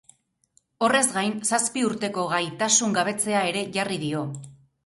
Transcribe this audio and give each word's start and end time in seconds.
Horrez 0.85 1.03
gain, 1.17 1.35
zazpi 1.51 1.85
urteko 1.89 2.25
gaitasungabetzea 2.33 3.47
ere 3.53 3.65
jarri 3.77 4.01
dio. 4.09 4.27